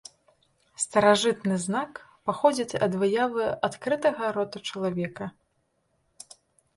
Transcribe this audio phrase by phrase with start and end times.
[0.83, 1.99] Старажытны знак
[2.29, 5.25] паходзіць ад выявы адкрытага рота чалавека.